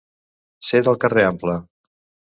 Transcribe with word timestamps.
Ser 0.69 0.81
del 0.87 0.97
carrer 1.05 1.27
ample. 1.33 1.59